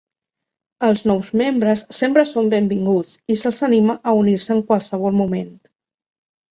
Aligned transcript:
Els 0.87 1.03
nous 1.11 1.29
membres 1.41 1.83
sempre 1.99 2.25
són 2.31 2.49
benvinguts 2.55 3.15
i 3.35 3.39
se'ls 3.45 3.63
anima 3.71 4.01
a 4.13 4.19
unir-se 4.25 4.59
en 4.59 4.67
qualsevol 4.73 5.19
moment. 5.25 5.57